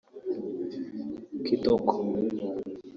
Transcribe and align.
Kitoko 1.45 1.95